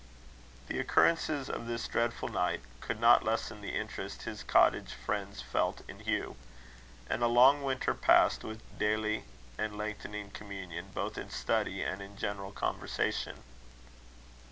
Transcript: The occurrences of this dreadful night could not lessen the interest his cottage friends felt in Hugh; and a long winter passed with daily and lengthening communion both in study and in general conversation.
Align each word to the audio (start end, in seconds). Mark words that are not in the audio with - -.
The 0.67 0.79
occurrences 0.79 1.47
of 1.47 1.67
this 1.67 1.87
dreadful 1.87 2.29
night 2.29 2.61
could 2.79 2.99
not 2.99 3.21
lessen 3.23 3.61
the 3.61 3.75
interest 3.75 4.23
his 4.23 4.41
cottage 4.41 4.93
friends 4.93 5.43
felt 5.43 5.83
in 5.87 5.99
Hugh; 5.99 6.37
and 7.07 7.21
a 7.21 7.27
long 7.27 7.61
winter 7.61 7.93
passed 7.93 8.43
with 8.43 8.63
daily 8.79 9.25
and 9.59 9.77
lengthening 9.77 10.31
communion 10.31 10.87
both 10.95 11.19
in 11.19 11.29
study 11.29 11.83
and 11.83 12.01
in 12.01 12.17
general 12.17 12.51
conversation. 12.51 13.43